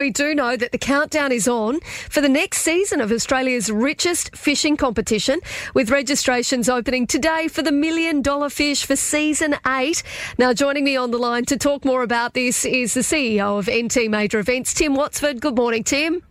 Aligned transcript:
We 0.00 0.10
do 0.10 0.34
know 0.34 0.56
that 0.56 0.72
the 0.72 0.78
countdown 0.78 1.30
is 1.30 1.46
on 1.46 1.78
for 2.10 2.20
the 2.20 2.28
next 2.28 2.62
season 2.62 3.00
of 3.00 3.12
Australia's 3.12 3.70
richest 3.70 4.34
fishing 4.34 4.76
competition, 4.76 5.38
with 5.72 5.88
registrations 5.88 6.68
opening 6.68 7.06
today 7.06 7.46
for 7.46 7.62
the 7.62 7.70
Million 7.70 8.20
Dollar 8.20 8.50
Fish 8.50 8.84
for 8.84 8.96
season 8.96 9.54
eight. 9.64 10.02
Now, 10.36 10.52
joining 10.52 10.82
me 10.82 10.96
on 10.96 11.12
the 11.12 11.18
line 11.18 11.44
to 11.44 11.56
talk 11.56 11.84
more 11.84 12.02
about 12.02 12.34
this 12.34 12.64
is 12.64 12.94
the 12.94 13.02
CEO 13.02 13.56
of 13.56 13.70
NT 13.72 14.10
Major 14.10 14.40
Events, 14.40 14.74
Tim 14.74 14.96
Watsford. 14.96 15.40
Good 15.40 15.54
morning, 15.54 15.84
Tim. 15.84 16.24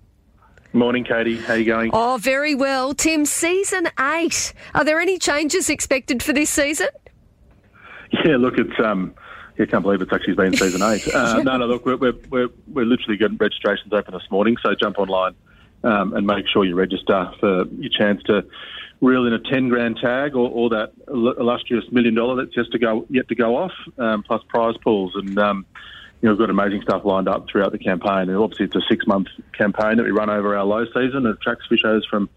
Morning, 0.74 1.06
Katie. 1.06 1.38
How 1.38 1.54
are 1.54 1.58
you 1.58 1.64
going? 1.64 1.92
Oh, 1.94 2.18
very 2.20 2.56
well. 2.56 2.94
Tim, 2.94 3.24
season 3.24 3.88
eight. 3.98 4.54
Are 4.76 4.84
there 4.84 5.00
any 5.00 5.18
changes 5.18 5.70
expected 5.70 6.22
for 6.22 6.34
this 6.34 6.50
season? 6.50 6.90
Yeah, 8.26 8.36
look, 8.36 8.56
it's 8.58 8.78
um, 8.84 9.14
I 9.60 9.66
can't 9.66 9.84
believe 9.84 10.02
it's 10.02 10.12
actually 10.12 10.34
been 10.34 10.56
season 10.56 10.82
eight. 10.82 11.08
Uh, 11.14 11.42
no, 11.44 11.58
no, 11.58 11.66
look, 11.68 11.86
we're, 11.86 11.98
we're, 11.98 12.14
we're, 12.30 12.50
we're 12.68 12.86
literally 12.86 13.18
getting 13.18 13.38
registrations 13.38 13.94
open 13.94 14.14
this 14.14 14.30
morning, 14.32 14.56
so 14.64 14.74
jump 14.76 14.98
online 14.98 15.36
um, 15.84 16.14
and 16.14 16.26
make 16.26 16.46
sure 16.52 16.66
you 16.66 16.76
register 16.76 17.32
for 17.40 17.66
your 17.68 17.92
chance 17.92 18.22
to 18.24 18.44
reel 19.02 19.26
in 19.26 19.34
a 19.34 19.40
10 19.40 19.70
grand 19.70 19.98
tag 19.98 20.36
or, 20.36 20.50
or 20.50 20.70
that 20.70 20.94
illustrious 21.08 21.84
million 21.92 22.16
dollar 22.16 22.44
that's 22.44 22.56
just 22.56 22.72
to 22.72 22.80
go, 22.80 23.06
yet 23.10 23.28
to 23.28 23.36
go 23.36 23.56
off, 23.58 23.74
um, 23.98 24.24
plus 24.24 24.42
prize 24.48 24.76
pools. 24.84 25.12
And, 25.16 25.38
um, 25.38 25.66
you 26.22 26.30
know, 26.30 26.34
we've 26.34 26.40
got 26.40 26.50
amazing 26.50 26.82
stuff 26.82 27.04
lined 27.04 27.28
up 27.28 27.48
throughout 27.50 27.74
the 27.74 27.78
campaign. 27.78 28.30
And 28.30 28.38
obviously, 28.38 28.66
it's 28.66 28.76
a 28.76 28.82
six 28.90 29.06
month 29.06 29.28
campaign 29.58 29.98
that 29.98 30.04
we 30.04 30.12
run 30.12 30.30
over 30.30 30.56
our 30.56 30.64
low 30.64 30.86
season. 30.86 31.26
It 31.26 31.32
attracts 31.32 31.66
fishers 31.68 32.08
from 32.10 32.30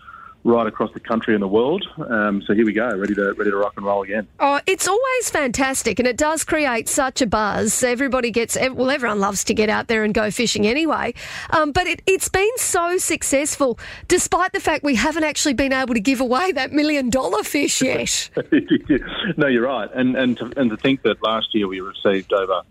right 0.46 0.66
across 0.66 0.92
the 0.92 1.00
country 1.00 1.34
and 1.34 1.42
the 1.42 1.48
world. 1.48 1.84
Um, 2.08 2.40
so 2.42 2.54
here 2.54 2.64
we 2.64 2.72
go, 2.72 2.96
ready 2.96 3.14
to 3.14 3.32
ready 3.32 3.50
to 3.50 3.56
rock 3.56 3.74
and 3.76 3.84
roll 3.84 4.02
again. 4.02 4.28
Oh, 4.38 4.60
it's 4.66 4.86
always 4.86 5.30
fantastic, 5.30 5.98
and 5.98 6.06
it 6.06 6.16
does 6.16 6.44
create 6.44 6.88
such 6.88 7.20
a 7.20 7.26
buzz. 7.26 7.82
Everybody 7.82 8.30
gets 8.30 8.56
well, 8.56 8.90
everyone 8.90 9.18
loves 9.18 9.42
to 9.44 9.54
get 9.54 9.68
out 9.68 9.88
there 9.88 10.04
and 10.04 10.14
go 10.14 10.30
fishing 10.30 10.66
anyway. 10.66 11.14
Um, 11.50 11.72
but 11.72 11.86
it, 11.86 12.00
it's 12.06 12.28
been 12.28 12.56
so 12.56 12.96
successful, 12.96 13.78
despite 14.06 14.52
the 14.52 14.60
fact 14.60 14.84
we 14.84 14.94
haven't 14.94 15.24
actually 15.24 15.54
been 15.54 15.72
able 15.72 15.94
to 15.94 16.00
give 16.00 16.20
away 16.20 16.52
that 16.52 16.72
million 16.72 17.10
dollar 17.10 17.42
fish 17.42 17.82
yet. 17.82 18.30
no, 19.36 19.48
you're 19.48 19.66
right, 19.66 19.90
and 19.94 20.16
and 20.16 20.38
to, 20.38 20.52
and 20.56 20.70
to 20.70 20.76
think 20.76 21.02
that 21.02 21.20
last 21.22 21.54
year 21.54 21.66
we 21.66 21.80
received 21.80 22.32
over 22.32 22.62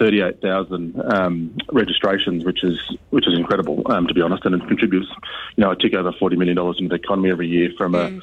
38,000 0.00 1.12
um, 1.12 1.56
registrations, 1.70 2.44
which 2.44 2.64
is 2.64 2.80
which 3.10 3.28
is 3.28 3.38
incredible, 3.38 3.82
um, 3.92 4.06
to 4.06 4.14
be 4.14 4.22
honest, 4.22 4.44
and 4.46 4.54
it 4.54 4.66
contributes, 4.66 5.08
you 5.56 5.62
know, 5.62 5.70
a 5.70 5.76
tick 5.76 5.94
over 5.94 6.10
$40 6.10 6.38
million 6.38 6.58
into 6.58 6.88
the 6.88 6.94
economy 6.94 7.30
every 7.30 7.46
year 7.46 7.70
from 7.76 7.92
mm. 7.92 8.18
a 8.18 8.22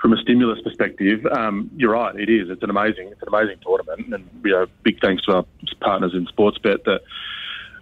from 0.00 0.12
a 0.12 0.16
stimulus 0.16 0.60
perspective. 0.62 1.24
Um, 1.26 1.70
you're 1.76 1.92
right, 1.92 2.14
it 2.16 2.28
is. 2.28 2.50
It's 2.50 2.62
an 2.64 2.70
amazing 2.70 3.08
it's 3.08 3.22
an 3.22 3.28
amazing 3.28 3.58
tournament, 3.64 4.12
and 4.12 4.28
you 4.44 4.50
know, 4.50 4.66
big 4.82 5.00
thanks 5.00 5.22
to 5.26 5.36
our 5.36 5.44
partners 5.80 6.12
in 6.12 6.26
Sportsbet 6.26 6.84
that 6.84 7.02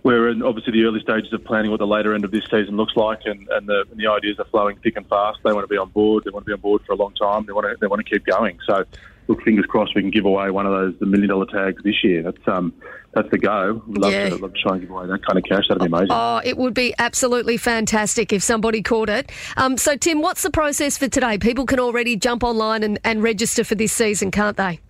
we're 0.02 0.28
in 0.28 0.42
obviously 0.42 0.72
the 0.72 0.84
early 0.84 1.00
stages 1.00 1.32
of 1.32 1.44
planning 1.44 1.70
what 1.70 1.80
the 1.80 1.86
later 1.86 2.14
end 2.14 2.24
of 2.24 2.30
this 2.30 2.44
season 2.44 2.76
looks 2.76 2.96
like, 2.96 3.20
and, 3.24 3.48
and, 3.50 3.68
the, 3.68 3.84
and 3.90 4.00
the 4.00 4.06
ideas 4.06 4.38
are 4.38 4.46
flowing 4.46 4.78
thick 4.78 4.96
and 4.96 5.06
fast. 5.08 5.38
They 5.44 5.52
want 5.52 5.64
to 5.64 5.68
be 5.68 5.76
on 5.76 5.90
board. 5.90 6.24
They 6.24 6.30
want 6.30 6.46
to 6.46 6.48
be 6.48 6.54
on 6.54 6.60
board 6.60 6.82
for 6.86 6.92
a 6.92 6.96
long 6.96 7.14
time. 7.14 7.44
They 7.46 7.52
want 7.52 7.66
to 7.66 7.76
they 7.80 7.86
want 7.86 8.04
to 8.04 8.10
keep 8.10 8.24
going. 8.24 8.58
So 8.66 8.84
look, 9.30 9.42
fingers 9.42 9.64
crossed 9.66 9.94
we 9.94 10.02
can 10.02 10.10
give 10.10 10.24
away 10.24 10.50
one 10.50 10.66
of 10.66 10.72
those 10.72 10.98
the 10.98 11.06
million 11.06 11.30
dollar 11.30 11.46
tags 11.46 11.82
this 11.82 12.02
year. 12.02 12.22
That's 12.22 12.48
um 12.48 12.74
that's 13.14 13.30
the 13.30 13.38
go. 13.38 13.82
Love, 13.86 14.12
yeah. 14.12 14.28
to, 14.28 14.36
love 14.36 14.52
to 14.52 14.60
try 14.60 14.72
and 14.72 14.82
give 14.82 14.90
away 14.90 15.06
that 15.06 15.24
kind 15.24 15.38
of 15.38 15.44
cash. 15.44 15.66
That'd 15.68 15.80
be 15.80 15.86
amazing. 15.86 16.08
Oh, 16.10 16.40
it 16.44 16.56
would 16.56 16.74
be 16.74 16.94
absolutely 16.98 17.56
fantastic 17.56 18.32
if 18.32 18.42
somebody 18.42 18.82
caught 18.82 19.08
it. 19.08 19.32
Um, 19.56 19.78
so 19.78 19.96
Tim, 19.96 20.20
what's 20.20 20.42
the 20.42 20.50
process 20.50 20.98
for 20.98 21.08
today? 21.08 21.38
People 21.38 21.66
can 21.66 21.80
already 21.80 22.16
jump 22.16 22.44
online 22.44 22.82
and, 22.82 23.00
and 23.04 23.22
register 23.22 23.64
for 23.64 23.74
this 23.74 23.92
season, 23.92 24.30
can't 24.30 24.56
they? 24.56 24.80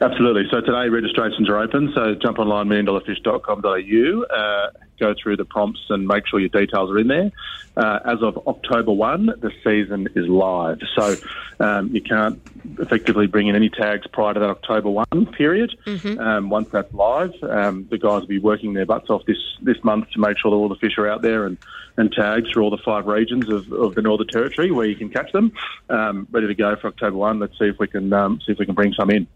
Absolutely. 0.00 0.44
So 0.50 0.60
today 0.60 0.88
registrations 0.88 1.48
are 1.48 1.58
open. 1.58 1.92
So 1.94 2.14
jump 2.14 2.38
online, 2.38 2.66
milliondollarfish.com.au. 2.68 4.22
Uh, 4.24 4.70
go 4.98 5.14
through 5.20 5.36
the 5.36 5.44
prompts 5.44 5.80
and 5.88 6.06
make 6.06 6.26
sure 6.26 6.40
your 6.40 6.48
details 6.48 6.90
are 6.90 6.98
in 6.98 7.08
there. 7.08 7.30
Uh, 7.76 8.00
as 8.04 8.22
of 8.22 8.36
October 8.48 8.92
1, 8.92 9.26
the 9.26 9.52
season 9.62 10.08
is 10.16 10.26
live. 10.26 10.80
So 10.96 11.14
um, 11.60 11.94
you 11.94 12.02
can't 12.02 12.40
effectively 12.78 13.28
bring 13.28 13.46
in 13.46 13.54
any 13.54 13.68
tags 13.68 14.06
prior 14.08 14.34
to 14.34 14.40
that 14.40 14.50
October 14.50 14.90
1 14.90 15.26
period. 15.36 15.78
Mm-hmm. 15.86 16.18
Um, 16.18 16.50
once 16.50 16.68
that's 16.70 16.92
live, 16.92 17.32
um, 17.42 17.86
the 17.88 17.98
guys 17.98 18.22
will 18.22 18.26
be 18.26 18.40
working 18.40 18.74
their 18.74 18.86
butts 18.86 19.10
off 19.10 19.24
this, 19.26 19.38
this 19.62 19.82
month 19.84 20.10
to 20.10 20.18
make 20.18 20.38
sure 20.38 20.50
that 20.50 20.56
all 20.56 20.68
the 20.68 20.76
fish 20.76 20.98
are 20.98 21.08
out 21.08 21.22
there 21.22 21.46
and, 21.46 21.56
and 21.96 22.12
tagged 22.12 22.48
for 22.52 22.62
all 22.62 22.70
the 22.70 22.82
five 22.84 23.06
regions 23.06 23.48
of, 23.48 23.70
of 23.72 23.94
the 23.94 24.02
Northern 24.02 24.26
Territory 24.26 24.72
where 24.72 24.86
you 24.86 24.96
can 24.96 25.08
catch 25.08 25.30
them. 25.32 25.52
Um, 25.88 26.26
ready 26.32 26.48
to 26.48 26.54
go 26.54 26.74
for 26.76 26.88
October 26.88 27.16
1. 27.16 27.38
Let's 27.38 27.56
see 27.58 27.66
if 27.66 27.78
we 27.78 27.86
can 27.86 28.12
um, 28.12 28.40
see 28.44 28.52
if 28.52 28.58
we 28.58 28.66
can 28.66 28.74
bring 28.74 28.92
some 28.92 29.10
in. 29.10 29.28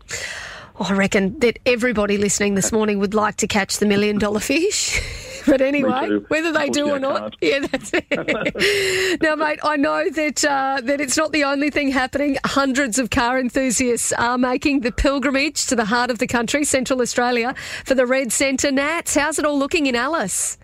I 0.80 0.94
reckon 0.94 1.38
that 1.40 1.58
everybody 1.64 2.18
listening 2.18 2.54
this 2.54 2.72
morning 2.72 2.98
would 2.98 3.14
like 3.14 3.36
to 3.36 3.46
catch 3.46 3.78
the 3.78 3.86
million 3.86 4.18
dollar 4.18 4.40
fish. 4.40 5.00
but 5.46 5.60
anyway, 5.60 6.18
whether 6.28 6.52
they 6.52 6.68
do 6.68 6.90
or 6.90 6.98
not, 6.98 7.36
yeah, 7.40 7.60
that's 7.60 7.92
it. 7.94 9.20
now, 9.22 9.34
mate, 9.34 9.60
I 9.62 9.76
know 9.76 10.08
that 10.10 10.44
uh, 10.44 10.80
that 10.82 11.00
it's 11.00 11.16
not 11.16 11.32
the 11.32 11.44
only 11.44 11.70
thing 11.70 11.88
happening. 11.88 12.38
Hundreds 12.44 12.98
of 12.98 13.10
car 13.10 13.38
enthusiasts 13.38 14.12
are 14.12 14.38
making 14.38 14.80
the 14.80 14.92
pilgrimage 14.92 15.66
to 15.66 15.76
the 15.76 15.84
heart 15.84 16.10
of 16.10 16.18
the 16.18 16.26
country, 16.26 16.64
Central 16.64 17.00
Australia, 17.00 17.54
for 17.84 17.94
the 17.94 18.06
Red 18.06 18.32
Centre 18.32 18.70
Nats. 18.70 19.14
How's 19.14 19.38
it 19.38 19.44
all 19.44 19.58
looking 19.58 19.86
in 19.86 19.96
Alice? 19.96 20.58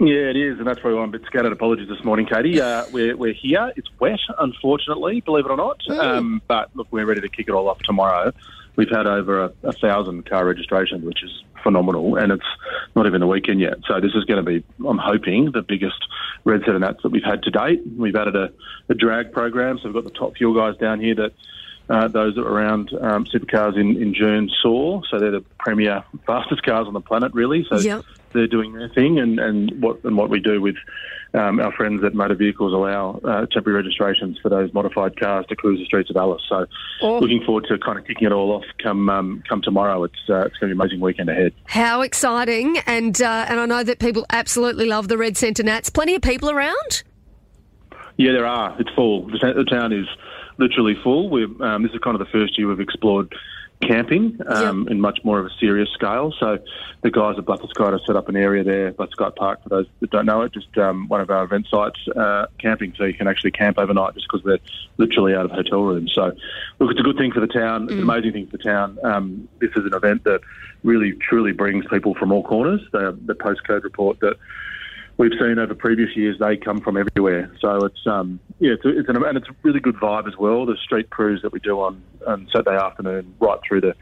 Yeah, 0.00 0.30
it 0.30 0.36
is, 0.36 0.58
and 0.58 0.66
that's 0.66 0.82
why 0.84 0.90
I'm 0.90 0.96
a 0.96 1.08
bit 1.08 1.22
scattered. 1.26 1.52
Apologies 1.52 1.88
this 1.88 2.04
morning, 2.04 2.26
Katie. 2.26 2.60
Uh, 2.60 2.84
we're, 2.92 3.16
we're 3.16 3.32
here. 3.32 3.72
It's 3.74 3.88
wet, 3.98 4.20
unfortunately, 4.38 5.20
believe 5.22 5.44
it 5.44 5.50
or 5.50 5.56
not. 5.56 5.80
Mm. 5.88 5.98
Um, 5.98 6.42
but 6.46 6.70
look, 6.74 6.86
we're 6.92 7.04
ready 7.04 7.20
to 7.20 7.28
kick 7.28 7.48
it 7.48 7.52
all 7.52 7.68
off 7.68 7.80
tomorrow. 7.80 8.32
We've 8.78 8.88
had 8.88 9.08
over 9.08 9.42
a, 9.42 9.52
a 9.64 9.72
thousand 9.72 10.24
car 10.30 10.46
registrations, 10.46 11.04
which 11.04 11.24
is 11.24 11.42
phenomenal, 11.64 12.14
and 12.14 12.30
it's 12.30 12.46
not 12.94 13.06
even 13.06 13.20
the 13.20 13.26
weekend 13.26 13.60
yet. 13.60 13.78
So 13.88 14.00
this 14.00 14.12
is 14.14 14.22
going 14.22 14.42
to 14.42 14.48
be, 14.48 14.64
I'm 14.86 14.98
hoping, 14.98 15.50
the 15.50 15.62
biggest 15.62 15.98
red 16.44 16.60
centre 16.60 16.78
nats 16.78 17.02
that 17.02 17.08
we've 17.10 17.24
had 17.24 17.42
to 17.42 17.50
date. 17.50 17.82
We've 17.96 18.14
added 18.14 18.36
a, 18.36 18.52
a 18.88 18.94
drag 18.94 19.32
program, 19.32 19.78
so 19.78 19.88
we've 19.88 19.94
got 19.94 20.04
the 20.04 20.16
top 20.16 20.36
fuel 20.36 20.54
guys 20.54 20.78
down 20.78 21.00
here 21.00 21.16
that 21.16 21.32
uh, 21.88 22.08
those 22.08 22.34
that 22.34 22.44
were 22.44 22.52
around 22.52 22.92
um, 23.00 23.24
supercars 23.24 23.78
in, 23.78 24.00
in 24.00 24.14
June 24.14 24.50
saw. 24.62 25.02
So 25.10 25.18
they're 25.18 25.30
the 25.30 25.44
premier 25.58 26.04
fastest 26.26 26.62
cars 26.62 26.86
on 26.86 26.92
the 26.92 27.00
planet, 27.00 27.32
really. 27.34 27.66
So 27.68 27.78
yep. 27.78 28.04
they're 28.32 28.46
doing 28.46 28.72
their 28.74 28.88
thing, 28.88 29.18
and, 29.18 29.38
and 29.38 29.82
what 29.82 30.02
and 30.04 30.16
what 30.16 30.30
we 30.30 30.40
do 30.40 30.60
with 30.60 30.76
um, 31.34 31.60
our 31.60 31.72
friends 31.72 32.02
at 32.04 32.14
Motor 32.14 32.34
Vehicles 32.34 32.72
allow 32.72 33.20
uh, 33.24 33.46
temporary 33.46 33.82
registrations 33.82 34.38
for 34.38 34.48
those 34.48 34.72
modified 34.72 35.18
cars 35.18 35.46
to 35.46 35.56
cruise 35.56 35.78
the 35.78 35.84
streets 35.84 36.10
of 36.10 36.16
Alice. 36.16 36.42
So, 36.48 36.66
oh. 37.02 37.18
looking 37.18 37.42
forward 37.44 37.66
to 37.68 37.78
kind 37.78 37.98
of 37.98 38.06
kicking 38.06 38.26
it 38.26 38.32
all 38.32 38.52
off 38.52 38.64
come 38.82 39.08
um, 39.10 39.42
come 39.48 39.62
tomorrow. 39.62 40.04
It's 40.04 40.14
uh, 40.28 40.46
it's 40.46 40.56
going 40.56 40.60
to 40.60 40.66
be 40.66 40.72
an 40.72 40.80
amazing 40.80 41.00
weekend 41.00 41.28
ahead. 41.28 41.52
How 41.64 42.02
exciting! 42.02 42.78
And 42.86 43.20
uh, 43.20 43.46
and 43.48 43.60
I 43.60 43.66
know 43.66 43.82
that 43.82 43.98
people 43.98 44.26
absolutely 44.30 44.86
love 44.86 45.08
the 45.08 45.18
Red 45.18 45.36
Centre 45.36 45.62
Nats. 45.62 45.90
Plenty 45.90 46.14
of 46.14 46.22
people 46.22 46.50
around. 46.50 47.02
Yeah, 48.16 48.32
there 48.32 48.46
are. 48.46 48.76
It's 48.80 48.90
full. 48.96 49.28
The, 49.28 49.52
the 49.56 49.64
town 49.64 49.92
is 49.92 50.06
literally 50.58 50.94
full. 50.94 51.32
Um, 51.62 51.82
this 51.82 51.92
is 51.92 51.98
kind 52.00 52.14
of 52.14 52.18
the 52.18 52.30
first 52.30 52.58
year 52.58 52.68
we've 52.68 52.80
explored 52.80 53.34
camping 53.80 54.38
um, 54.46 54.82
yep. 54.82 54.90
in 54.90 55.00
much 55.00 55.20
more 55.22 55.38
of 55.38 55.46
a 55.46 55.50
serious 55.60 55.88
scale. 55.90 56.34
So 56.38 56.58
the 57.02 57.10
guys 57.10 57.36
at 57.38 57.44
Blatherskite 57.44 57.92
have 57.92 58.00
set 58.06 58.16
up 58.16 58.28
an 58.28 58.36
area 58.36 58.64
there, 58.64 58.92
Blatherskite 58.92 59.36
Park, 59.36 59.62
for 59.62 59.68
those 59.68 59.86
that 60.00 60.10
don't 60.10 60.26
know 60.26 60.42
it, 60.42 60.52
just 60.52 60.76
um, 60.78 61.06
one 61.08 61.20
of 61.20 61.30
our 61.30 61.44
event 61.44 61.66
sites, 61.70 61.98
uh, 62.16 62.46
camping, 62.58 62.94
so 62.98 63.04
you 63.04 63.14
can 63.14 63.28
actually 63.28 63.52
camp 63.52 63.78
overnight 63.78 64.14
just 64.14 64.26
because 64.30 64.44
they're 64.44 64.58
literally 64.96 65.34
out 65.34 65.44
of 65.44 65.52
hotel 65.52 65.82
rooms. 65.82 66.12
So, 66.14 66.32
look, 66.80 66.90
it's 66.90 67.00
a 67.00 67.04
good 67.04 67.16
thing 67.16 67.32
for 67.32 67.40
the 67.40 67.46
town. 67.46 67.84
It's 67.84 67.92
mm. 67.92 67.98
an 67.98 68.02
amazing 68.02 68.32
thing 68.32 68.46
for 68.46 68.56
the 68.56 68.64
town. 68.64 68.98
Um, 69.04 69.48
this 69.60 69.70
is 69.76 69.84
an 69.84 69.94
event 69.94 70.24
that 70.24 70.40
really, 70.82 71.12
truly 71.12 71.52
brings 71.52 71.86
people 71.86 72.14
from 72.14 72.32
all 72.32 72.42
corners. 72.42 72.80
The, 72.92 73.16
the 73.26 73.34
postcode 73.34 73.84
report 73.84 74.18
that 74.20 74.36
we've 75.18 75.32
seen 75.38 75.58
over 75.58 75.74
previous 75.74 76.16
years, 76.16 76.38
they 76.38 76.56
come 76.56 76.80
from 76.80 76.96
everywhere. 76.96 77.52
So 77.60 77.84
it's 77.84 78.06
um, 78.06 78.40
yeah, 78.60 78.72
it's, 78.72 78.84
a, 78.84 78.98
it's 78.98 79.08
an, 79.08 79.22
and 79.22 79.36
it's 79.36 79.48
a 79.48 79.56
really 79.62 79.80
good 79.80 79.96
vibe 79.96 80.26
as 80.26 80.36
well. 80.38 80.64
The 80.64 80.76
street 80.76 81.10
cruise 81.10 81.42
that 81.42 81.52
we 81.52 81.60
do 81.60 81.80
on, 81.80 82.02
on 82.26 82.48
Saturday 82.50 82.76
afternoon, 82.76 83.34
right 83.40 83.58
through 83.66 83.82
the 83.82 83.94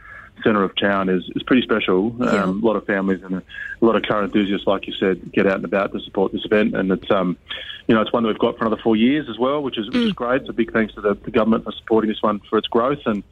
centre 0.44 0.62
of 0.62 0.76
town, 0.76 1.08
is 1.08 1.24
is 1.34 1.42
pretty 1.42 1.62
special. 1.62 2.14
Yeah. 2.20 2.44
Um, 2.44 2.62
a 2.62 2.66
lot 2.66 2.76
of 2.76 2.86
families 2.86 3.22
and 3.24 3.36
a, 3.36 3.42
a, 3.82 3.84
lot 3.84 3.96
of 3.96 4.02
car 4.02 4.22
enthusiasts, 4.22 4.66
like 4.66 4.86
you 4.86 4.92
said, 4.92 5.32
get 5.32 5.46
out 5.46 5.56
and 5.56 5.64
about 5.64 5.92
to 5.92 6.00
support 6.00 6.32
this 6.32 6.44
event, 6.44 6.76
and 6.76 6.92
it's 6.92 7.10
um, 7.10 7.36
you 7.88 7.94
know, 7.94 8.02
it's 8.02 8.12
one 8.12 8.22
that 8.22 8.28
we've 8.28 8.38
got 8.38 8.58
for 8.58 8.66
another 8.66 8.80
four 8.82 8.96
years 8.96 9.26
as 9.28 9.38
well, 9.38 9.62
which 9.62 9.78
is 9.78 9.86
which 9.86 9.96
mm. 9.96 10.06
is 10.06 10.12
great. 10.12 10.46
So 10.46 10.52
big 10.52 10.72
thanks 10.72 10.94
to 10.94 11.00
the, 11.00 11.14
the 11.14 11.30
government 11.30 11.64
for 11.64 11.72
supporting 11.72 12.10
this 12.10 12.22
one 12.22 12.40
for 12.50 12.58
its 12.58 12.68
growth 12.68 13.00
and 13.06 13.22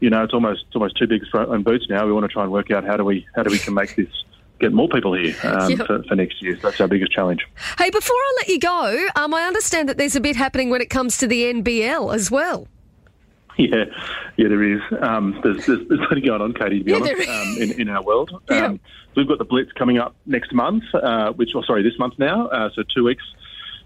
you 0.00 0.10
know, 0.10 0.22
it's 0.22 0.32
almost 0.32 0.64
it's 0.66 0.76
almost 0.76 0.96
too 0.96 1.08
big 1.08 1.26
for 1.28 1.40
own 1.40 1.64
boots 1.64 1.86
now. 1.88 2.06
We 2.06 2.12
want 2.12 2.22
to 2.22 2.32
try 2.32 2.44
and 2.44 2.52
work 2.52 2.70
out 2.70 2.84
how 2.84 2.96
do 2.96 3.04
we 3.04 3.26
how 3.34 3.42
do 3.42 3.50
we 3.50 3.58
can 3.58 3.74
make 3.74 3.96
this 3.96 4.06
get 4.58 4.72
more 4.72 4.88
people 4.88 5.14
here 5.14 5.34
um, 5.44 5.70
yep. 5.70 5.86
for, 5.86 6.02
for, 6.04 6.14
next 6.14 6.42
year. 6.42 6.56
That's 6.56 6.80
our 6.80 6.88
biggest 6.88 7.12
challenge. 7.12 7.46
Hey, 7.78 7.90
before 7.90 8.16
I 8.16 8.34
let 8.38 8.48
you 8.48 8.58
go, 8.58 9.06
um, 9.16 9.34
I 9.34 9.42
understand 9.44 9.88
that 9.88 9.98
there's 9.98 10.16
a 10.16 10.20
bit 10.20 10.36
happening 10.36 10.70
when 10.70 10.80
it 10.80 10.90
comes 10.90 11.16
to 11.18 11.26
the 11.26 11.44
NBL 11.44 12.14
as 12.14 12.30
well. 12.30 12.66
Yeah, 13.60 13.86
yeah, 14.36 14.46
there 14.46 14.62
is. 14.62 14.80
Um, 15.00 15.40
there's, 15.42 15.66
there's, 15.66 15.88
there's 15.88 16.00
plenty 16.06 16.20
going 16.20 16.40
on, 16.40 16.54
Katie, 16.54 16.78
to 16.78 16.84
be 16.84 16.92
yeah, 16.92 16.98
honest, 16.98 17.28
um, 17.28 17.56
in, 17.58 17.80
in 17.80 17.88
our 17.88 18.04
world. 18.04 18.30
Yep. 18.48 18.64
Um, 18.64 18.80
we've 19.16 19.26
got 19.26 19.38
the 19.38 19.44
Blitz 19.44 19.72
coming 19.72 19.98
up 19.98 20.14
next 20.26 20.52
month, 20.52 20.84
uh, 20.94 21.32
which, 21.32 21.50
oh, 21.56 21.62
sorry, 21.62 21.82
this 21.82 21.98
month 21.98 22.14
now, 22.20 22.46
uh, 22.46 22.70
so 22.72 22.84
two 22.94 23.02
weeks. 23.02 23.24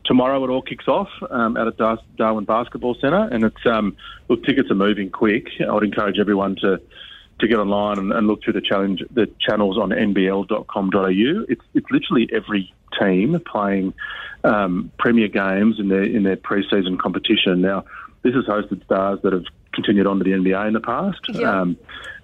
Tomorrow 0.05 0.45
it 0.45 0.51
all 0.51 0.61
kicks 0.61 0.89
off 0.89 1.09
um, 1.31 1.57
out 1.57 1.69
at 1.69 1.99
Darwin 2.19 2.45
Basketball 2.45 2.97
Centre, 2.97 3.29
and 3.33 3.45
it's 3.45 3.65
um, 3.65 3.97
look 4.29 4.45
tickets 4.45 4.71
are 4.71 4.75
moving 4.75 5.09
quick. 5.09 5.49
I 5.67 5.73
would 5.73 5.85
encourage 5.85 6.19
everyone 6.19 6.57
to 6.57 6.79
to 7.43 7.49
get 7.49 7.59
online 7.59 7.99
and, 7.99 8.13
and 8.13 8.27
look 8.27 8.43
through 8.43 8.55
the 8.55 8.61
challenge 8.61 9.03
the 9.11 9.29
channels 9.41 9.77
on 9.79 9.91
nbl.com.au. 9.91 11.45
It's 11.49 11.63
it's 11.75 11.91
literally 11.91 12.29
every 12.33 12.73
team 12.99 13.41
playing 13.51 13.95
um, 14.45 14.91
premier 14.99 15.29
games 15.29 15.79
in 15.79 15.89
their 15.89 16.05
in 16.05 16.23
their 16.23 16.37
preseason 16.37 16.99
competition. 16.99 17.61
Now, 17.61 17.85
this 18.23 18.35
has 18.35 18.45
hosted 18.45 18.85
stars 18.85 19.21
that 19.23 19.33
have 19.33 19.45
continued 19.73 20.07
on 20.07 20.19
to 20.19 20.25
the 20.25 20.31
NBA 20.31 20.69
in 20.69 20.75
the 20.75 20.81
past. 20.81 21.21
Yeah. 21.29 21.61
Um, 21.61 21.77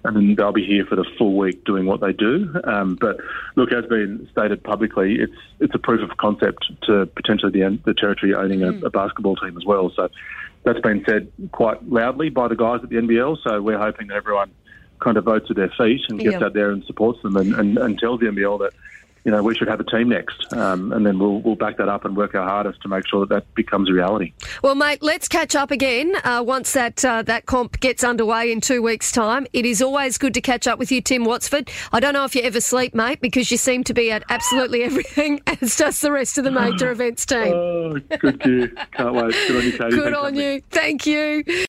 and 0.03 0.15
then 0.15 0.35
they'll 0.35 0.53
be 0.53 0.65
here 0.65 0.85
for 0.85 0.95
the 0.95 1.05
full 1.17 1.35
week 1.35 1.65
doing 1.65 1.85
what 1.85 1.99
they 1.99 2.13
do. 2.13 2.53
Um, 2.63 2.95
but 2.99 3.17
look, 3.55 3.73
as 3.73 3.85
been 3.85 4.29
stated 4.31 4.63
publicly, 4.63 5.15
it's 5.19 5.35
it's 5.59 5.75
a 5.75 5.79
proof 5.79 6.01
of 6.09 6.15
concept 6.17 6.71
to 6.83 7.05
potentially 7.07 7.51
the, 7.51 7.79
the 7.85 7.93
territory 7.93 8.33
owning 8.33 8.63
a, 8.63 8.71
mm. 8.71 8.83
a 8.83 8.89
basketball 8.89 9.35
team 9.35 9.57
as 9.57 9.65
well. 9.65 9.91
So 9.95 10.09
that's 10.63 10.79
been 10.79 11.03
said 11.05 11.31
quite 11.51 11.87
loudly 11.89 12.29
by 12.29 12.47
the 12.47 12.55
guys 12.55 12.79
at 12.83 12.89
the 12.89 12.95
NBL. 12.95 13.37
So 13.43 13.61
we're 13.61 13.79
hoping 13.79 14.07
that 14.07 14.15
everyone 14.15 14.51
kind 14.99 15.17
of 15.17 15.25
votes 15.25 15.47
with 15.49 15.57
their 15.57 15.71
feet 15.77 16.01
and 16.09 16.19
gets 16.19 16.41
out 16.41 16.53
there 16.53 16.71
and 16.71 16.83
supports 16.85 17.21
them 17.21 17.35
and, 17.37 17.53
and, 17.55 17.77
and 17.77 17.99
tells 17.99 18.19
the 18.19 18.27
NBL 18.27 18.59
that 18.59 18.73
you 19.25 19.31
know, 19.31 19.43
we 19.43 19.53
should 19.55 19.67
have 19.67 19.79
a 19.79 19.83
team 19.83 20.09
next, 20.09 20.53
um, 20.53 20.93
and 20.93 21.05
then 21.05 21.19
we'll 21.19 21.41
we'll 21.41 21.55
back 21.55 21.77
that 21.77 21.89
up 21.89 22.05
and 22.05 22.15
work 22.15 22.35
our 22.35 22.47
hardest 22.47 22.81
to 22.81 22.87
make 22.87 23.05
sure 23.07 23.19
that 23.19 23.29
that 23.29 23.53
becomes 23.53 23.89
a 23.89 23.93
reality. 23.93 24.33
Well, 24.63 24.75
mate, 24.75 25.03
let's 25.03 25.27
catch 25.27 25.55
up 25.55 25.71
again 25.71 26.13
uh, 26.23 26.43
once 26.45 26.73
that 26.73 27.03
uh, 27.03 27.21
that 27.23 27.45
comp 27.45 27.79
gets 27.79 28.03
underway 28.03 28.51
in 28.51 28.61
two 28.61 28.81
weeks' 28.81 29.11
time. 29.11 29.45
It 29.51 29.65
is 29.65 29.81
always 29.81 30.17
good 30.17 30.33
to 30.35 30.41
catch 30.41 30.67
up 30.67 30.79
with 30.79 30.91
you, 30.91 31.01
Tim 31.01 31.25
Watsford. 31.25 31.69
I 31.91 31.99
don't 31.99 32.13
know 32.13 32.23
if 32.23 32.33
you 32.33 32.41
ever 32.43 32.61
sleep, 32.61 32.95
mate, 32.95 33.19
because 33.19 33.51
you 33.51 33.57
seem 33.57 33.83
to 33.85 33.93
be 33.93 34.09
at 34.11 34.23
absolutely 34.29 34.83
everything, 34.89 35.41
as 35.61 35.75
does 35.75 35.99
the 35.99 36.11
rest 36.11 36.37
of 36.37 36.43
the 36.43 36.51
major 36.51 36.89
events 36.89 37.25
team. 37.25 37.53
Oh, 37.53 37.99
good 38.19 38.39
gear! 38.39 38.71
Can't 38.93 39.13
wait. 39.13 39.33
Good 39.47 39.55
on 39.57 39.63
you, 39.63 39.71
Katie. 39.71 39.89
Good 39.89 40.13
Thanks 40.13 40.19
on 40.19 40.35
you. 40.35 40.61
Thank 40.71 41.05
you. 41.05 41.43